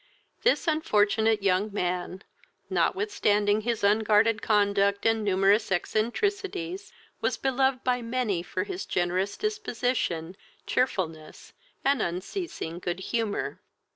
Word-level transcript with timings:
This 0.41 0.67
unfortunate 0.67 1.43
young 1.43 1.71
man, 1.71 2.23
notwithstanding 2.71 3.61
his 3.61 3.83
unguarded 3.83 4.41
conduct 4.41 5.05
and 5.05 5.23
numerous 5.23 5.71
eccentricities, 5.71 6.91
was 7.21 7.37
beloved 7.37 7.83
by 7.83 8.01
many 8.01 8.41
for 8.41 8.63
his 8.63 8.87
generous 8.87 9.37
disposition, 9.37 10.35
cheerfulness, 10.65 11.53
and 11.85 12.01
unceasing 12.01 12.79
good 12.79 12.99
humour. 13.11 13.59